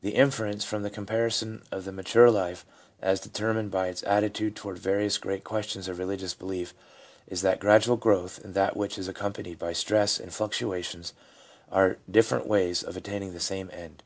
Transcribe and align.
The 0.00 0.16
inference 0.16 0.64
from 0.64 0.82
the 0.82 0.90
comparison 0.90 1.62
of 1.70 1.84
the 1.84 1.92
mature 1.92 2.32
life 2.32 2.66
as 3.00 3.20
determined 3.20 3.70
by 3.70 3.86
its 3.86 4.02
attitude 4.02 4.56
toward 4.56 4.78
various 4.80 5.18
great 5.18 5.44
questions 5.44 5.86
of 5.86 6.00
religious 6.00 6.34
belief 6.34 6.74
is 7.28 7.42
that 7.42 7.60
gradual 7.60 7.96
growth 7.96 8.42
and 8.44 8.54
that 8.54 8.76
which 8.76 8.98
is 8.98 9.08
ac 9.08 9.14
companied 9.14 9.56
by 9.60 9.72
stress 9.72 10.18
and 10.18 10.34
fluctuations 10.34 11.12
are 11.70 11.98
different 12.10 12.48
ways 12.48 12.82
of 12.82 12.96
attaining 12.96 13.34
the 13.34 13.38
same 13.38 13.70
end. 13.72 14.02